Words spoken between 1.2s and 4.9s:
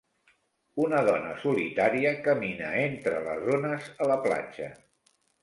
solitària camina entre les ones a la platja.